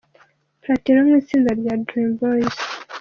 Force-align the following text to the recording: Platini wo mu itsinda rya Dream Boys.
Platini 0.61 0.99
wo 0.99 1.03
mu 1.07 1.11
itsinda 1.21 1.51
rya 1.59 1.73
Dream 1.87 2.09
Boys. 2.19 2.57